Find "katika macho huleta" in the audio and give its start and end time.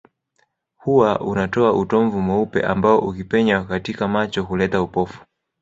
3.63-4.81